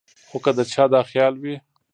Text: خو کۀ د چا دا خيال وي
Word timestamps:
خو 0.29 0.37
کۀ 0.43 0.51
د 0.57 0.59
چا 0.73 0.83
دا 0.93 1.01
خيال 1.09 1.33
وي 1.41 1.55